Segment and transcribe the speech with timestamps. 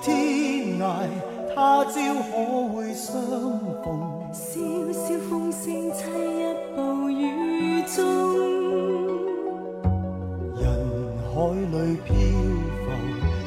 [0.00, 0.82] 天涯，
[1.54, 2.32] 他朝可
[2.72, 3.12] 会相
[3.84, 3.86] 逢？
[4.32, 4.60] 萧
[4.94, 6.00] 萧风声凄泣，
[6.74, 7.96] 暴雨中。
[10.56, 10.64] 人
[11.28, 12.08] 海里漂
[12.80, 12.86] 浮，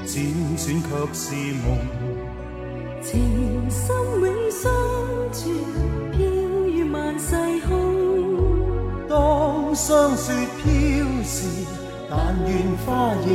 [0.05, 0.09] 辗
[0.57, 1.23] 转却是
[1.63, 1.65] 梦。
[3.01, 3.09] 情
[3.71, 3.81] 深
[4.21, 4.71] 永相
[5.33, 5.41] 住，
[6.11, 6.19] 飘
[6.67, 7.35] 于万世
[7.67, 7.69] 空。
[9.09, 10.31] 当霜雪
[10.61, 10.63] 飘
[11.23, 11.65] 时，
[12.07, 12.13] 但
[12.45, 12.49] 愿
[12.85, 13.27] 花亦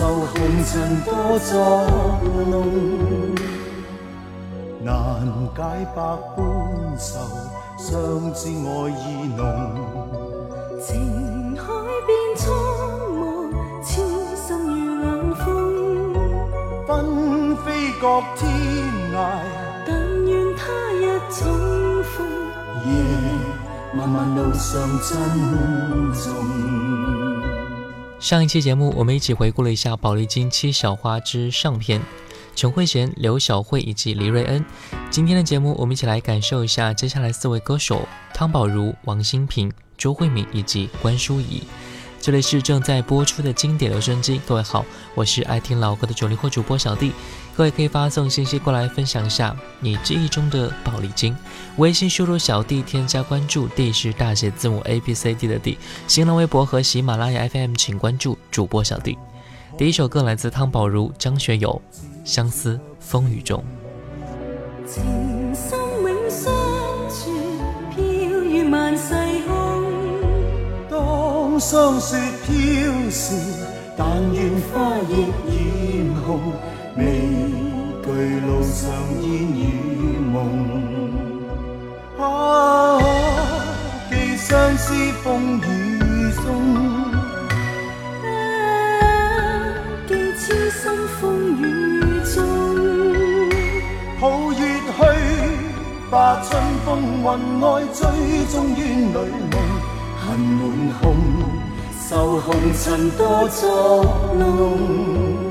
[0.00, 0.32] 受红
[0.64, 1.50] 尘多作
[2.48, 2.54] 弄。
[4.82, 4.88] 难
[5.54, 5.60] 解
[5.94, 6.00] 百
[6.34, 6.40] 般
[6.96, 7.20] 愁，
[7.76, 9.44] 相知爱意浓。
[10.80, 11.62] 情海
[12.06, 12.48] 变苍
[13.20, 13.20] 茫，
[13.84, 14.00] 痴
[14.36, 14.56] 心
[14.86, 15.44] 如冷风。
[16.86, 18.06] 纷飞各
[18.36, 18.50] 天
[19.12, 19.14] 涯，
[19.86, 19.88] 但
[20.24, 20.62] 愿他
[20.94, 21.44] 日重
[22.04, 22.26] 逢。
[22.86, 22.88] 夜
[23.92, 25.10] 漫漫路上珍
[26.14, 26.69] 重。
[28.20, 31.98] 上一期节目，我们一起回顾了一下《宝丽金七小花》之上篇。
[32.54, 34.62] 陈慧娴、刘晓慧以及黎瑞恩。
[35.08, 41.62] 今天的节目，我们一起来感受一下接下来四位歌手：汤宝如、王心平、周慧敏以及关淑怡。
[42.20, 44.84] 这里是正在播出的经典留声机，各位好，
[45.14, 47.12] 我是爱听老歌的九零后主播小弟。
[47.60, 51.36] 各位可以发送信息过来分享一下你记忆中的宝丽金。
[51.76, 55.76] 微信输入小弟添加关注，D 是大写字母 A B C D 的 D。
[56.08, 59.18] 新浪微博和喜马拉雅 FM 请关注主播小弟。
[59.76, 61.78] 第一首歌来自汤宝如、张学友，
[62.24, 63.62] 《相思风雨中》。
[64.90, 66.50] 情深永相
[67.10, 67.30] 住，
[67.94, 69.12] 飘于万世
[69.46, 69.84] 空。
[70.88, 72.16] 当霜雪
[72.46, 73.34] 飘时，
[73.98, 76.40] 但愿花亦艳红。
[78.46, 78.90] 路上
[79.22, 80.36] 烟雨梦。
[82.18, 83.00] 啊，
[84.10, 85.62] 寄相思风雨
[86.32, 86.44] 中。
[90.42, 91.22] 痴心风
[91.62, 91.62] 雨
[92.34, 92.42] 中，
[94.18, 94.98] 抱月去，
[96.10, 96.88] 化春风
[97.20, 98.00] 云外，追
[98.48, 99.54] 踪于女梦。
[100.18, 100.60] 恨满
[101.00, 101.14] 空，
[102.08, 102.48] 受红
[102.82, 104.04] 尘多作
[104.34, 105.49] 弄。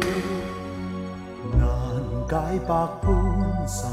[2.29, 2.35] 解
[2.67, 3.09] 百般
[3.65, 3.89] 愁，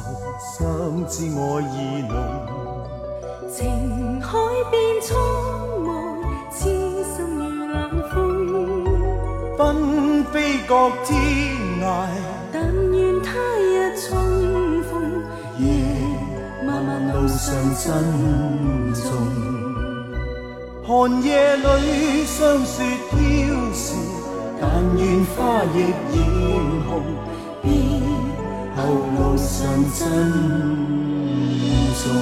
[0.58, 1.40] 相知爱
[1.72, 2.14] 意浓。
[3.50, 4.36] 情海
[4.70, 5.16] 变苍
[5.80, 5.88] 茫，
[6.52, 6.68] 痴
[7.14, 7.74] 心如冷
[8.10, 8.14] 风。
[9.56, 11.18] 纷飞各天
[11.80, 11.84] 涯，
[12.52, 14.12] 但愿他日重
[14.82, 15.24] 逢。
[15.58, 15.66] 夜
[16.66, 17.88] 漫漫路上珍
[18.92, 19.02] 重。
[20.86, 23.16] 寒夜里霜雪飘
[23.72, 23.94] 时，
[24.60, 24.68] 但
[24.98, 25.78] 愿花亦
[26.14, 26.20] 艳
[26.86, 27.00] 红。
[28.86, 30.06] 别后路上珍
[31.96, 32.12] 重。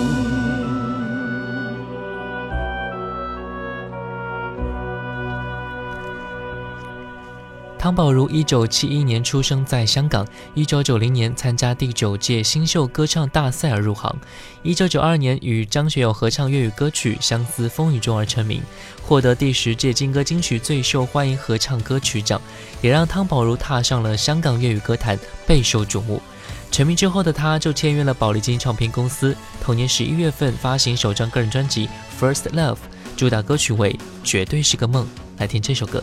[7.78, 14.16] 汤宝如一九七一年出生在香港，一九九零年参加第九届新秀歌唱大赛而入行，
[14.62, 18.62] 一九九二年与张学友合唱粤语歌曲《相思风雨中》而成名，
[19.02, 22.40] 获得第十届金歌金曲最受欢迎合唱歌曲奖，
[22.80, 26.22] 也让汤宝如踏上了香港粤语歌坛，备受瞩目。
[26.74, 31.86] 成名之后的他就签约了宝丽金唱片公司，同年十一月份发行首张个人专辑
[32.20, 32.74] 《First Love》，
[33.16, 33.92] 主打歌曲为
[34.24, 35.04] 《绝对是个梦》，
[35.38, 36.02] 来听这首歌。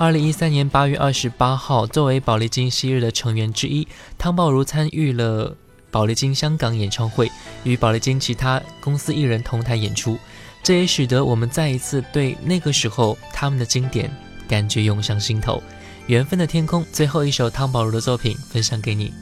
[0.00, 3.86] 二零一三年八月二十八号，作为宝丽金昔日的成员之一，
[4.16, 5.54] 汤宝如参与了
[5.90, 7.30] 宝丽金香港演唱会，
[7.64, 10.18] 与宝丽金其他公司艺人同台演出。
[10.62, 14.10] 这也使得我们再一次对那个时候他们的经典
[14.48, 15.62] 感觉涌上心头。
[16.06, 19.12] 缘分的天空，最后一首汤宝如的作品分享给你。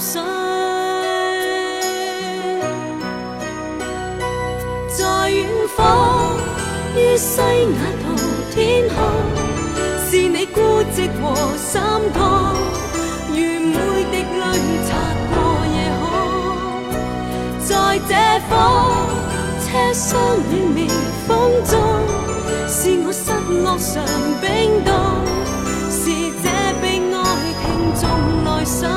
[0.00, 0.18] 在
[5.30, 6.32] 远方，
[6.96, 7.46] 于西雅
[8.00, 8.16] 图
[8.50, 8.96] 天空，
[10.08, 10.60] 是你孤
[10.94, 11.78] 寂和心
[12.14, 12.18] 痛，
[13.28, 13.76] 如每
[14.10, 14.42] 滴泪
[14.88, 14.90] 擦
[15.28, 15.36] 过
[15.74, 16.02] 夜空。
[17.60, 18.10] 在这
[18.48, 18.50] 方，
[19.60, 20.08] 车厢
[20.50, 20.88] 里微
[21.28, 21.30] 风
[21.66, 21.76] 中，
[22.66, 23.28] 是我失
[23.62, 24.02] 落上
[24.40, 24.48] 冰
[24.82, 24.88] 冻，
[25.90, 26.00] 是
[26.42, 26.48] 这
[26.80, 27.14] 悲哀
[27.60, 27.62] 听
[28.00, 28.02] 众
[28.44, 28.88] 内心。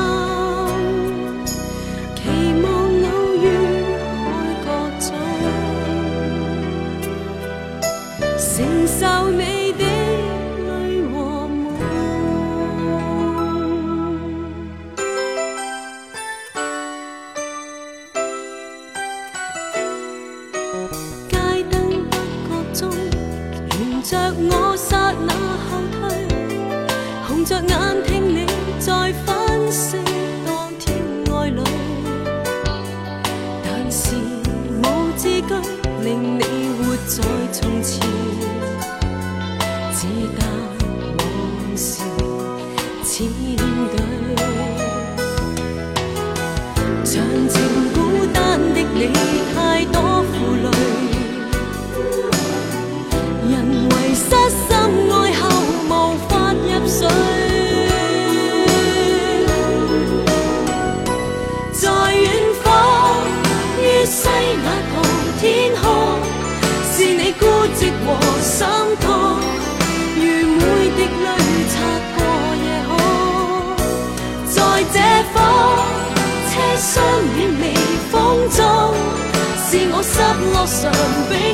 [80.74, 81.53] something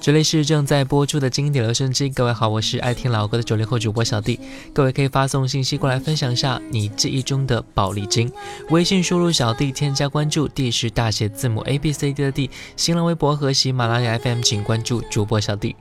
[0.00, 4.40] 这里是正在播出的经典留声机，各位好，我是爱听老歌的九零后主播小弟。
[4.72, 8.32] 各位可以发送信息过来分享一下你记忆中的宝丽金。
[8.70, 12.48] 微信输入小弟添加关注，D 是大写字母 A B C D 的 D。
[12.78, 15.76] 新浪微博和喜马拉雅 FM 请关注主播小弟。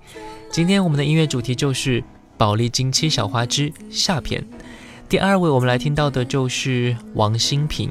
[0.51, 2.03] 今天我们的音乐主题就是
[2.37, 4.45] 宝丽金七小花之下篇。
[5.07, 7.89] 第二位我们来听到的就是王心平。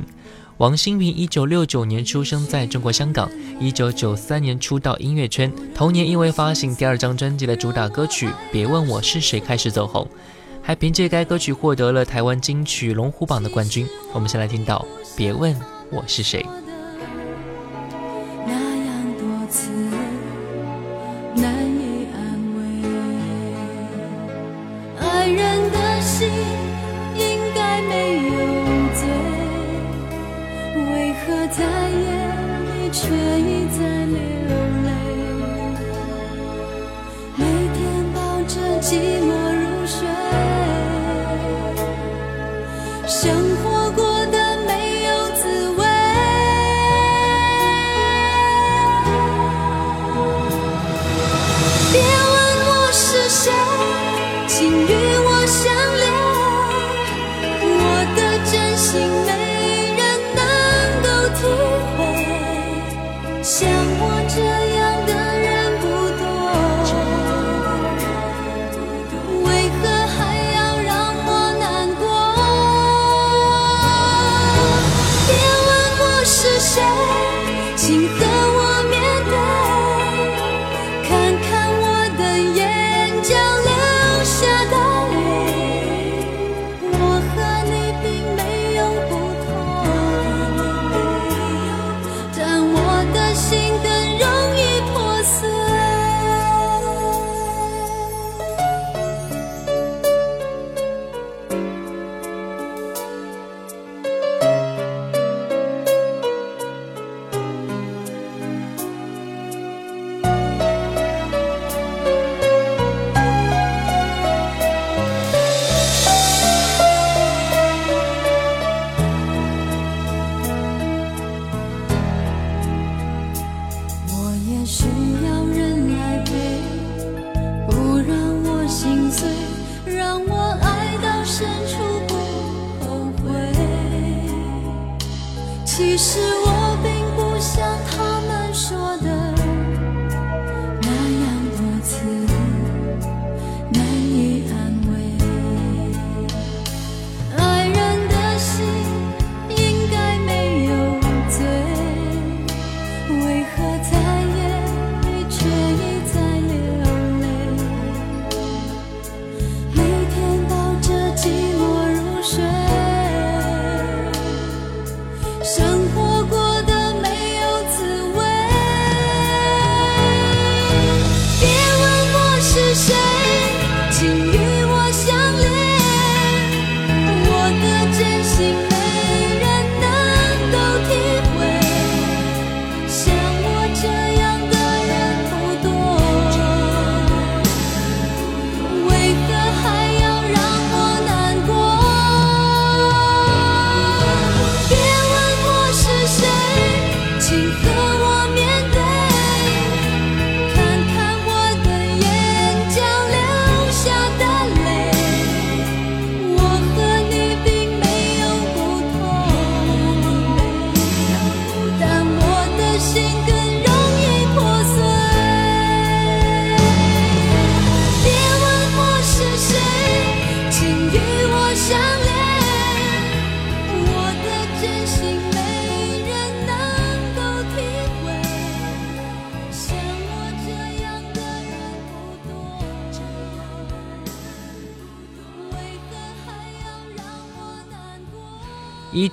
[0.58, 10.04] 王心平一九六九年出生在中国香港，一九九三年出道音乐圈，同年因为发行第二张专辑的主打歌曲《别问我是谁》开始走红，
[10.60, 13.86] 还凭借该歌曲获得了台湾金曲龙虎榜的冠军。
[14.12, 14.84] 我们先来听到
[15.16, 15.56] 《别问
[15.92, 16.44] 我是谁》。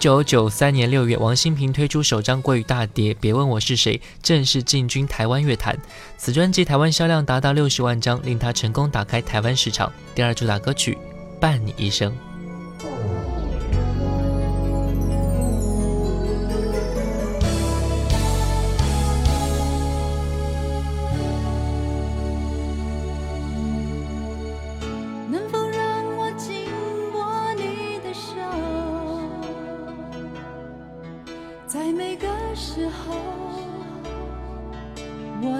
[0.06, 5.76] 九九三年六月，王心平推出首张国语大碟《别问我是谁》，正式进军台湾乐坛。
[6.16, 9.92] 此专辑台湾销量达到六十万张，令他成功打开台湾市场。
[10.14, 10.96] 第二主打歌曲
[11.40, 12.12] 《伴你一生》。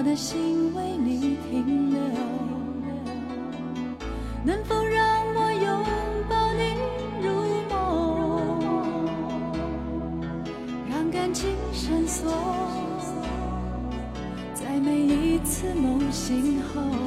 [0.06, 2.00] 的心为你停留。
[4.44, 5.82] 能否让我拥
[6.28, 6.78] 抱你
[7.26, 7.28] 入
[7.68, 7.74] 梦，
[10.88, 12.30] 让感情深锁
[14.54, 17.05] 在每一次梦醒后。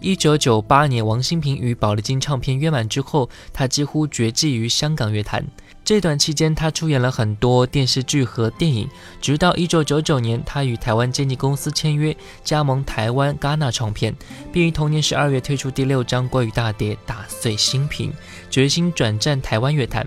[0.00, 5.44] 一九九八年，王心平与宝丽金唱片约满之后，他几乎绝迹于香港乐坛。
[5.84, 8.88] 这段期间，他出演了很多电视剧和电影。
[9.20, 14.14] 直到一九九九年，他与台湾经纪公司签约，加盟台湾戛纳唱片，
[14.50, 18.10] 并于同年十二月推出第六张国语大碟《打碎心瓶》，
[18.50, 20.06] 决心转战台湾乐坛。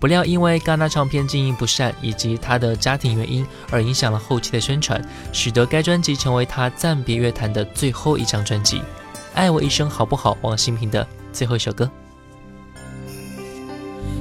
[0.00, 8.80] 不料，因为戛纳唱片经营不善以及他的家庭原因，而影响了后期的宣传，使得该专辑成为他暂别乐坛的最后一张专辑。
[9.34, 10.36] 爱我一生好不好？
[10.42, 11.90] 王心平的最后一首歌。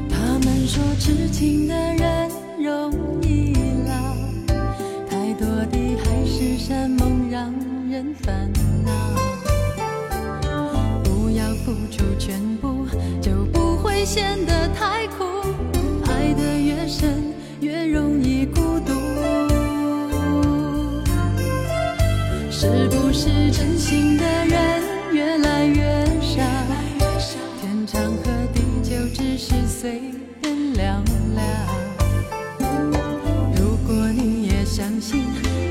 [0.09, 3.53] 他们说痴情的人容易
[3.87, 3.93] 老，
[5.07, 7.53] 太多的海誓山盟让
[7.89, 8.51] 人烦
[8.83, 8.91] 恼。
[11.03, 12.85] 不要付出全部，
[13.21, 15.23] 就不会显得太苦。
[16.07, 17.23] 爱得越深，
[17.61, 18.93] 越容易孤独。
[22.49, 24.92] 是不是真心的人？
[25.13, 25.83] 越来越
[26.21, 26.41] 少，
[27.61, 30.01] 天长和地久只是随
[30.41, 30.99] 便聊
[31.35, 31.43] 聊。
[33.55, 35.23] 如果你也相信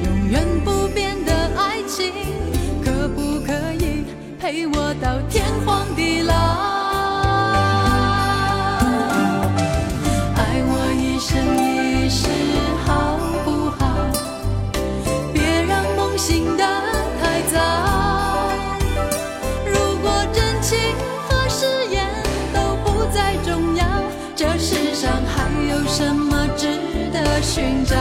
[0.05, 2.13] 永远不变的爱情，
[2.85, 3.53] 可不可
[3.85, 4.05] 以
[4.39, 6.82] 陪我到天荒地老？
[27.43, 27.97] 寻找，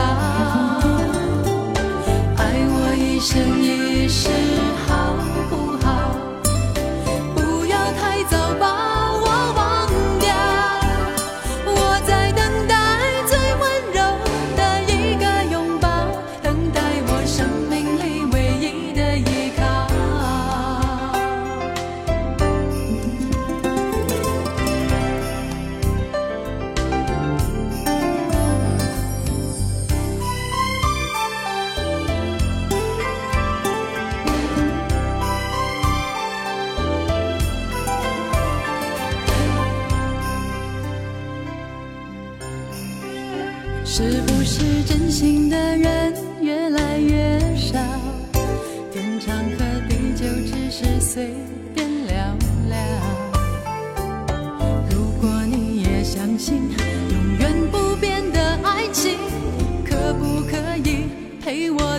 [2.36, 4.30] 爱我一生一世。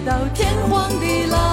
[0.06, 1.53] 到天荒地老？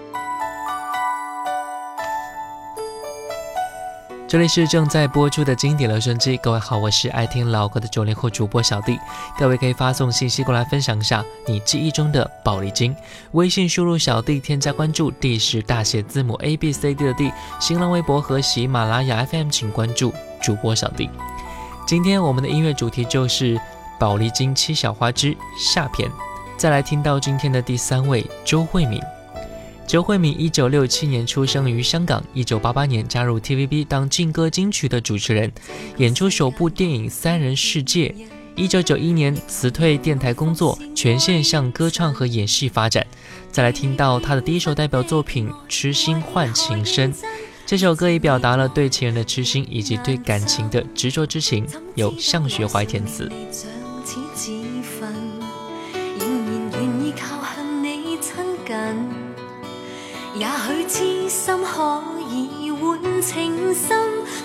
[4.31, 8.97] 这里是正在播出的经典留声机，各位好，我是爱听老歌的九零后主播小弟。
[9.37, 12.95] 各位可以发送信息过来分享一下你记忆中的宝丽金。
[13.33, 17.29] 微信输入小弟添加关注，D 是大写字母 A B C D 的 D。
[17.59, 21.09] 新浪微博和喜马拉雅 FM 请关注主播小弟。
[21.85, 23.59] 今天我们的音乐主题就是
[23.99, 26.09] 宝丽金七小花之下篇。
[26.55, 29.01] 再来听到今天的第三位周慧敏。
[29.87, 35.51] 周慧敏一九六七年出生于香港，一九八八年加入 TVB 当劲歌金曲的主持人，
[35.97, 38.07] 演出首部电影《三人世界》。
[38.55, 43.05] 一九九一年辞退电台工作，全线向歌唱和演戏发展。
[43.51, 47.13] 再来听到他的第一首代表作品《痴心换情深》，
[47.65, 53.29] 这首歌也表达了对情人的痴心以及对感情的执着之情，由向学怀填词。
[60.41, 63.95] 也许痴心可以换情深，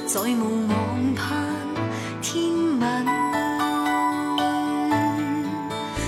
[0.06, 1.24] 再无望盼
[2.20, 3.06] 天吻。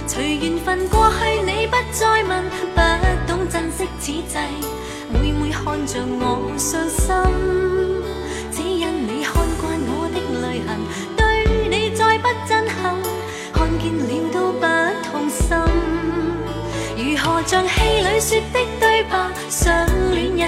[0.07, 2.81] 随缘分过去，你不再问，不
[3.27, 4.37] 懂珍惜此际，
[5.11, 7.09] 每每看着我伤心，
[8.53, 10.77] 只因你看惯我的泪痕，
[11.17, 12.95] 对你再不震撼，
[13.55, 14.67] 看见了都不
[15.09, 15.57] 痛心，
[16.99, 19.17] 如何像戏里说的对白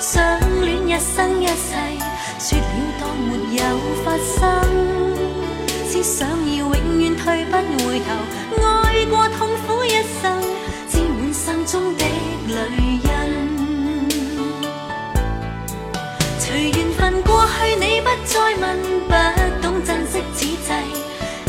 [0.00, 1.74] 相恋一生一世，
[2.38, 2.64] 说了
[3.00, 3.62] 当没有
[4.04, 4.38] 发生。
[5.90, 8.06] 只想要永远退不回头，
[8.62, 9.90] 爱过痛苦一
[10.22, 10.40] 生，
[10.88, 12.04] 沾满心中的
[12.46, 12.54] 泪
[13.02, 13.08] 印。
[16.38, 18.62] 随缘分过去，你不再问，
[19.08, 19.12] 不
[19.62, 20.70] 懂珍惜此际，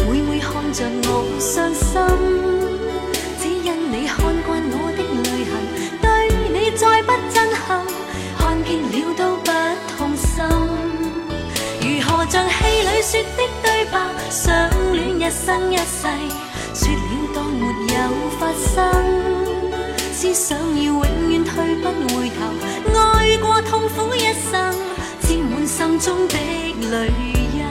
[0.10, 2.61] 每每看着我伤心。
[14.32, 14.50] 相
[14.94, 16.08] 恋一生一世，
[16.74, 18.82] 说了当没有发生。
[20.14, 22.40] 思想要永远退不回头，
[22.98, 24.74] 爱过痛苦一生，
[25.20, 26.38] 沾满心中的
[26.90, 27.12] 泪
[27.54, 27.66] 印。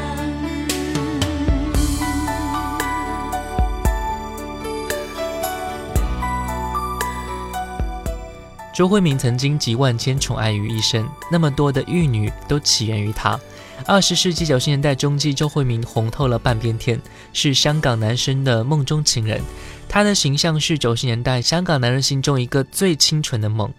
[8.74, 13.40] 周慧敏曾经集万千宠爱于一身，那么多的玉女都起源于她。
[13.86, 17.00] 二十世纪九十年代中期，周慧敏红透了半边天，
[17.32, 19.40] 是香港男生的梦中情人。
[19.88, 23.72] 她的形象是九十年代香港男人心中一个最清纯的梦，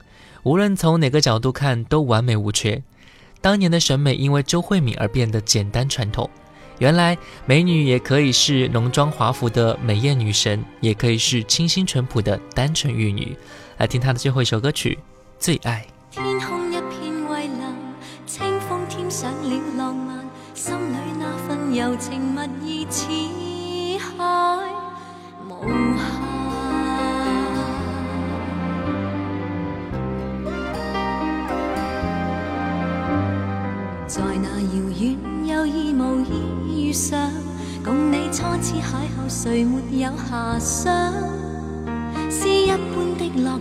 [0.43, 2.81] 无论从哪个角度看都完美无缺。
[3.39, 6.29] 当年的审美因为周慧敏而变得简单传统。
[6.79, 13.37] 原来美女也可以是浓妆华服的美艳女神，也可以是清新淳朴的单纯玉女。
[13.77, 14.97] 来听她的最后一首歌曲
[15.39, 15.85] 《最爱》。
[21.91, 23.05] 柔情蜜意似
[23.99, 24.23] 海
[25.45, 25.51] 无
[25.97, 25.99] 限，
[34.07, 36.31] 在那遥远又意无意
[36.87, 37.29] 遇上，
[37.83, 41.11] 共你初次邂逅，谁没有遐想？
[42.29, 43.59] 诗一般的落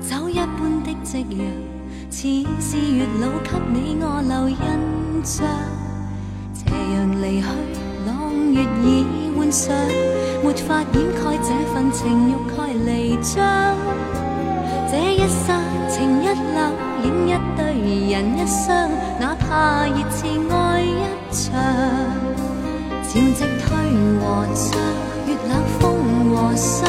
[0.00, 1.38] 霞，酒一般的夕阳，
[2.10, 2.26] 似
[2.60, 5.46] 是月老给你我留印象。
[6.66, 7.46] 斜阳离去，
[8.06, 9.74] 朗月已换上，
[10.42, 13.76] 没法掩盖这份情欲盖弥彰。
[14.88, 16.58] 这一刹情一缕，
[17.04, 17.60] 影一对
[18.12, 20.18] 人一双，哪怕热炽
[20.50, 21.44] 爱一场。
[23.02, 23.66] 潮汐退
[24.20, 24.24] 和
[24.54, 24.64] 涨，
[25.26, 25.82] 月冷风
[26.34, 26.88] 和霜，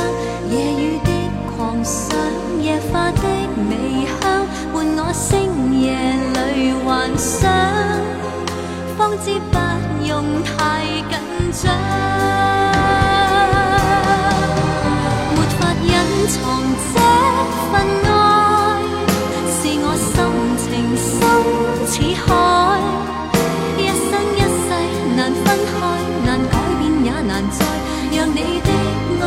[0.50, 1.10] 夜雨的
[1.56, 2.18] 狂想，
[2.62, 3.24] 夜花的
[3.70, 3.72] 微
[4.22, 5.26] 香，伴我星
[5.80, 5.86] 夜
[6.34, 6.86] 里幻
[7.18, 7.50] 想，
[8.98, 9.58] 方知不
[10.08, 11.14] 用太紧
[11.54, 11.72] 张，
[15.36, 15.94] 没法隐
[16.28, 16.36] 藏
[16.82, 16.96] 这
[17.70, 17.74] 份
[18.06, 18.10] 爱，
[19.54, 20.10] 是我心
[20.58, 20.66] 情
[20.98, 21.08] 深
[21.86, 21.94] 似
[22.26, 22.28] 海，
[23.78, 24.68] 一生一世
[25.16, 25.72] 难分开，
[26.26, 27.56] 难改变也难再
[28.18, 28.70] 让你的
[29.22, 29.24] 爱。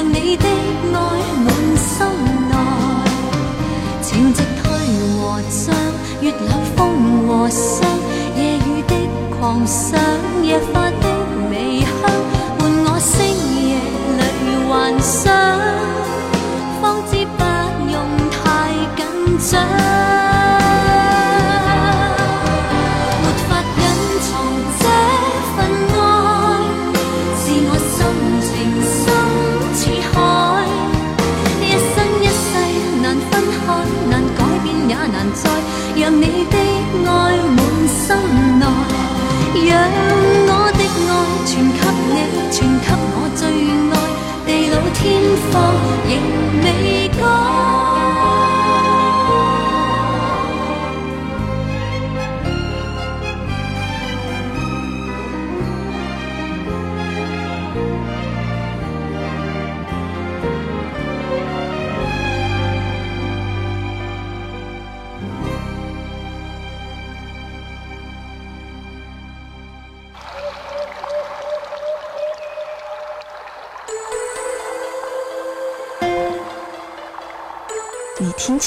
[0.00, 0.96] 讓你的愛
[1.44, 2.06] 滿心
[2.48, 2.54] 內。
[4.00, 4.64] 潮汐退
[5.18, 5.74] 和漲，
[6.22, 6.78] 月冷風
[7.26, 7.86] 和霜，
[8.34, 8.94] 夜雨的
[9.38, 10.00] 狂想，
[10.42, 11.06] 夜花的
[11.50, 11.90] 微香，
[12.58, 13.12] 伴我星
[13.68, 13.76] 夜
[14.16, 14.20] 里
[14.70, 15.36] 幻想，
[16.80, 17.44] 方知不
[17.92, 19.02] 用太緊
[19.52, 20.29] 張。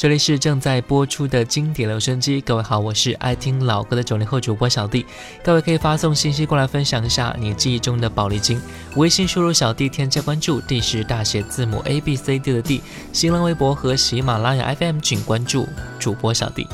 [0.00, 5.04] 这里是正在播出的经典留声机，各位好，我是爱听老歌的九零后主播小弟。
[5.44, 8.58] 各位可以发送信息过来分享一下你记忆中的宝丽金，
[8.96, 12.80] 微信输入小弟添加关注，D 是大写字母 A B C D 的 D，
[13.12, 16.66] 新浪微博和喜马拉雅 FM 请关注主播小弟。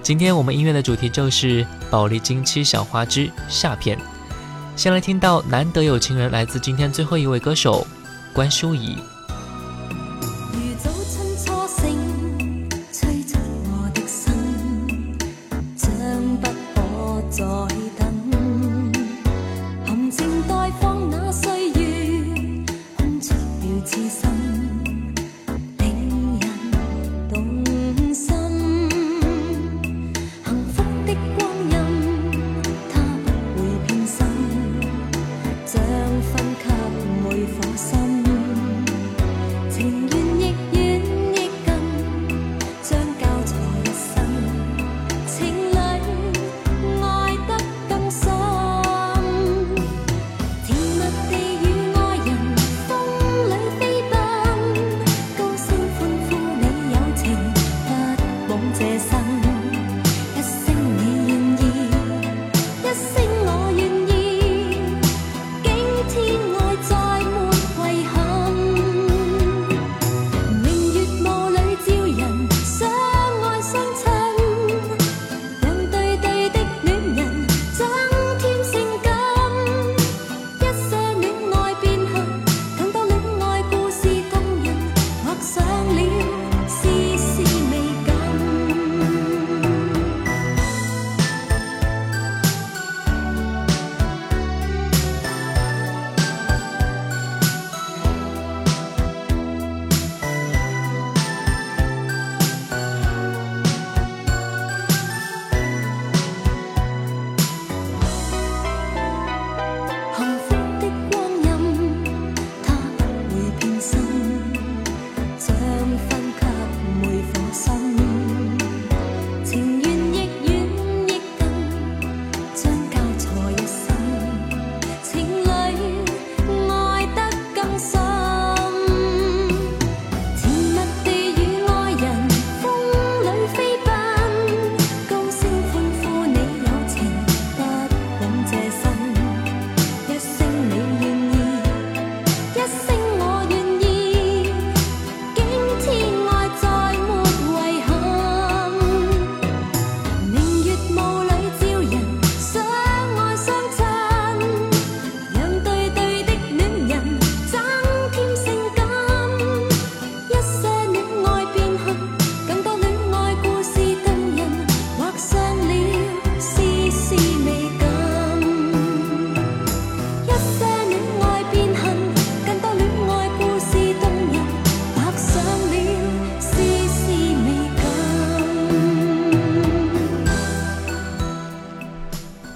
[0.00, 3.98] 今天我们音乐的主题就是宝丽金七小花之下篇。
[4.76, 7.84] 先来听到难得有情人，来自今天最后一位歌手
[8.32, 8.98] 关淑怡。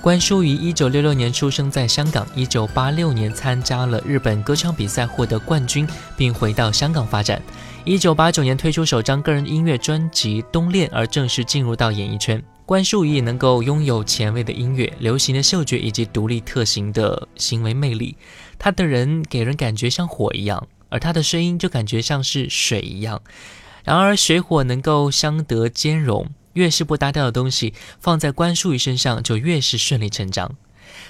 [0.06, 5.84] 关淑怡一九六六年出生在香港，一九八六年参加了日本歌唱比赛获得冠军，
[6.16, 7.42] 并回到香港发展。
[7.84, 12.40] 一九八九年推出首张个人音乐专辑《冬恋》，而正式进入到演艺圈。
[12.64, 18.16] 关淑怡能够拥有前卫的音乐、流行的嗅觉以及独立特行的行为魅力。
[18.60, 23.20] 她的人给人感觉像火一样，而她的声音就感觉像是水一样。
[23.82, 30.52] 然而水火能够相得兼容，越是不搭调的东西放在关淑怡身上就越是顺理成章。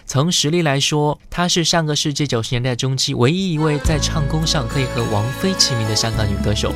[0.04, 6.72] 从实力来说，她是上个世纪九十年代中期唯一一位在唱功上可以和王菲齐名的香港女歌手，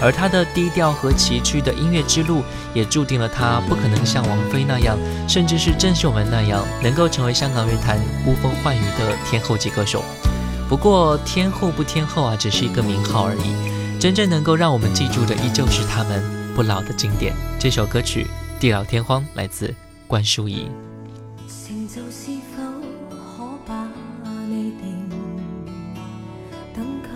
[0.00, 2.42] 而她的低调和崎岖的音乐之路，
[2.72, 4.96] 也注定了她不可能像王菲那样，
[5.28, 10.02] 甚至是郑秀文那样，能够成为香港乐坛呼风唤雨的天后级歌手。
[10.68, 16.22] 不过，天后不天后啊，只是一个名号而已，真正能够让我们记住的，依旧是他们
[16.56, 17.34] 不老的经典。
[17.60, 18.24] 这首歌曲
[18.58, 19.74] 《地老天荒》来自
[20.06, 20.70] 关淑怡。
[21.46, 22.62] 成就是否
[23.10, 23.86] 可把
[24.48, 25.06] 你定
[26.74, 27.10] 等级？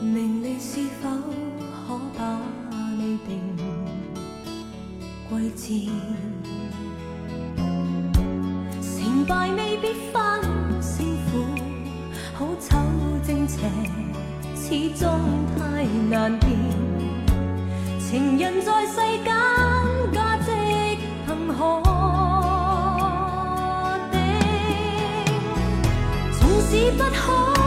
[0.00, 1.10] 名利是否
[1.88, 2.38] 可把
[2.96, 3.40] 你定
[5.28, 5.88] 贵贱？
[8.80, 10.40] 成败未必分
[10.80, 11.44] 胜负，
[12.34, 12.78] 好丑
[13.26, 13.58] 正邪
[14.54, 15.59] 始终。
[16.10, 16.50] 难辨，
[17.98, 19.34] 情人在世间
[20.12, 20.50] 价值
[21.26, 21.80] 凭何
[24.10, 24.18] 定？
[26.32, 27.59] 纵使不可。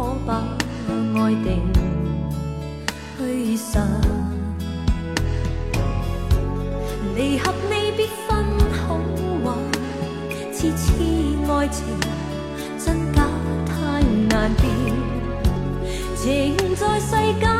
[0.00, 0.32] 可把
[1.14, 1.60] 爱定
[3.18, 3.86] 去散？
[7.14, 8.44] 离合未必分
[8.86, 8.98] 好
[9.44, 9.52] 坏，
[10.52, 10.94] 次次
[11.50, 11.84] 爱情
[12.78, 13.28] 真假
[13.66, 14.64] 太难辨，
[16.16, 17.59] 情在世间。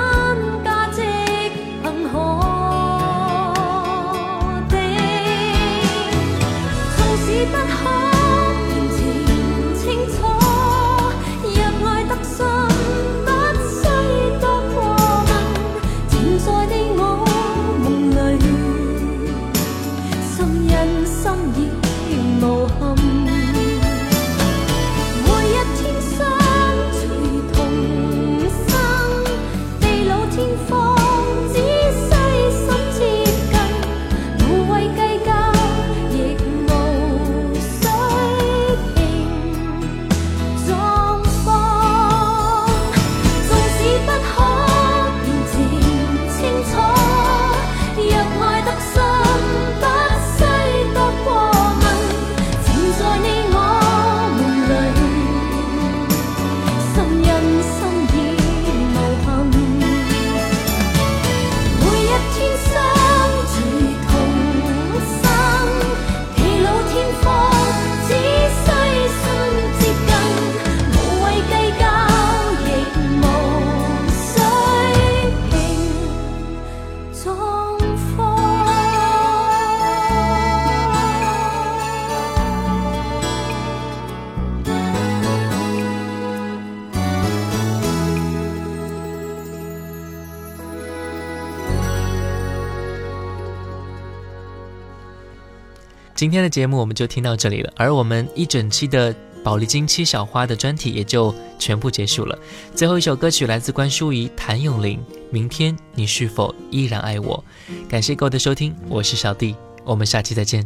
[96.21, 102.39] 今天的节目我们就听到这里了，而我们一整期的宝丽金七小花的专题也就全部结束了。
[102.75, 104.99] 最后一首歌曲来自关淑怡、谭咏麟，
[105.31, 107.43] 《明天你是否依然爱我》。
[107.89, 110.63] 感谢各位的收听，我是小弟，我们下期再见。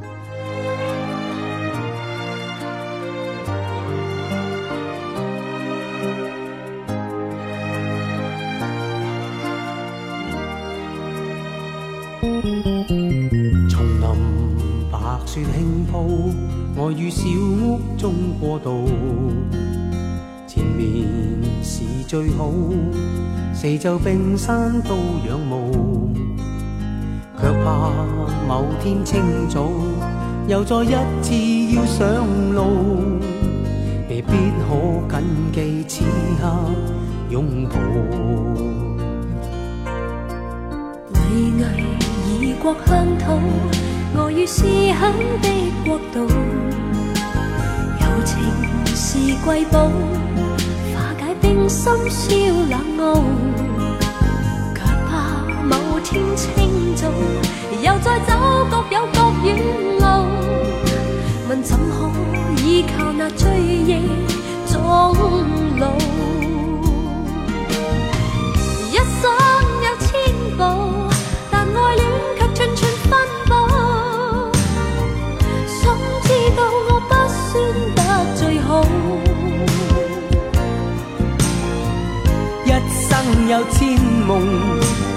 [16.94, 18.88] 我于小屋中过渡。
[20.46, 21.04] 前面
[21.60, 22.52] 是最好，
[23.52, 24.94] 四周冰山都
[25.28, 26.12] 仰慕，
[27.40, 27.90] 却怕
[28.46, 29.68] 某天清早
[30.46, 32.06] 又再一次要上
[32.54, 32.62] 路，
[34.08, 34.32] 未必
[34.62, 36.04] 可谨记此
[36.40, 36.48] 刻
[37.28, 37.74] 拥抱。
[41.12, 41.66] 巍巍
[42.40, 43.36] 异国乡土，
[44.16, 45.48] 我于思乡的
[45.84, 46.28] 国度，
[48.24, 48.42] 情
[48.86, 49.90] 是瑰宝，
[50.94, 52.34] 化解冰心消
[52.70, 53.22] 冷傲，
[54.74, 55.12] 却怕
[55.62, 57.08] 某天清早
[57.82, 58.32] 又再走
[58.70, 59.56] 各有各远
[60.00, 60.04] 路，
[61.48, 62.10] 问怎可
[62.62, 64.23] 依靠那追忆？
[83.44, 84.40] 生有千梦，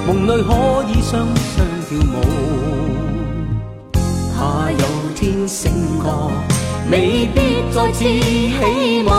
[0.06, 1.26] 梦里可以双
[1.56, 2.14] 双跳舞。
[4.36, 4.78] 怕有
[5.16, 5.72] 天醒
[6.04, 6.32] 觉，
[6.92, 9.10] 未必再次起舞。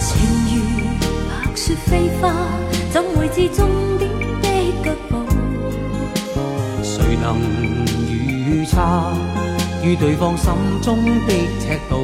[0.00, 0.08] 情
[0.46, 0.54] 如
[1.28, 2.22] 白雪飞花，
[2.92, 3.66] 怎会知终
[3.98, 4.08] 点
[4.42, 4.48] 的
[4.84, 5.12] 脚步？
[6.84, 7.36] 谁能
[8.48, 8.78] 预测
[9.82, 11.96] 于对方心中的尺度？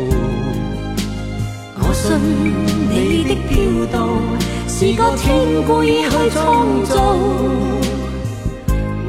[2.06, 2.16] 信
[2.88, 4.08] 你的飘荡
[4.68, 7.16] 是个天故意去创造。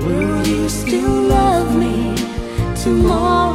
[0.01, 2.15] Will you still love me
[2.75, 3.46] tomorrow？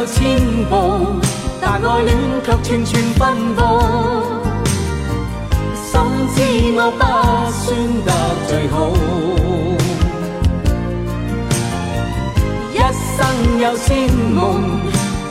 [0.00, 0.40] 有千
[0.70, 1.20] 步，
[1.60, 2.08] 但愛戀
[2.42, 3.60] 卻寸寸分布。
[5.92, 6.00] 深
[6.34, 6.40] 知
[6.74, 7.04] 我不
[7.52, 7.68] 算
[8.06, 8.10] 得
[8.48, 8.74] 最好，
[12.72, 13.18] 一生
[13.60, 14.40] 有千夢，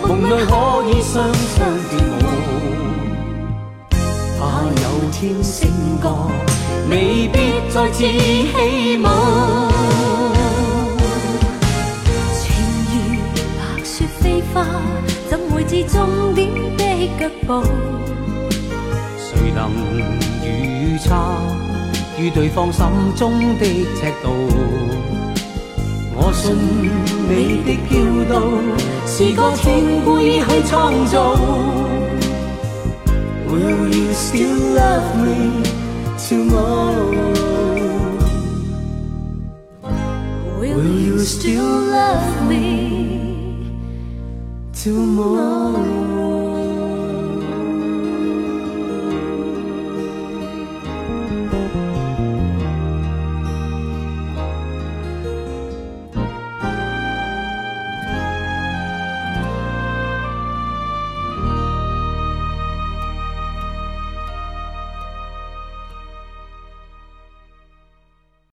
[0.03, 0.53] 夢裏可
[0.87, 1.57] 以雙雙
[1.89, 2.23] 跳舞。
[4.37, 4.41] 怕
[4.83, 5.57] 有天醒
[5.99, 6.05] 覺，
[6.91, 7.35] 未必
[7.73, 9.68] 再次起舞。
[15.69, 16.83] 是终点的
[17.19, 17.61] 腳步？
[19.19, 19.69] 谁能
[20.43, 21.13] 预测
[22.17, 23.65] 于对方心中的
[23.95, 24.31] 尺度？
[26.15, 26.55] 我信
[27.29, 27.93] 你的叫
[28.33, 28.41] 道
[29.05, 29.63] 是个天
[30.03, 31.37] 故意去創造。
[33.47, 35.61] Will you still love me
[36.17, 37.29] tomorrow?
[40.59, 41.61] Will you still
[41.91, 43.08] love me
[44.79, 46.38] tomorrow?